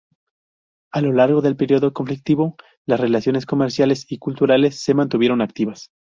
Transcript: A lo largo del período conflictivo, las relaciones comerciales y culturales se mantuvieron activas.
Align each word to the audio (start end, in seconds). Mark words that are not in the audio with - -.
A 0.91 0.99
lo 1.01 1.11
largo 1.13 1.43
del 1.43 1.55
período 1.55 1.93
conflictivo, 1.93 2.55
las 2.87 2.99
relaciones 2.99 3.45
comerciales 3.45 4.11
y 4.11 4.17
culturales 4.17 4.81
se 4.83 4.95
mantuvieron 4.95 5.43
activas. 5.43 5.91